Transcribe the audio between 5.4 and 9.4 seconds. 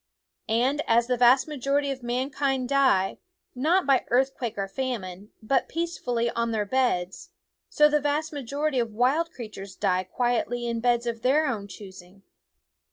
but peacefully on their beds, so the vast majority of wild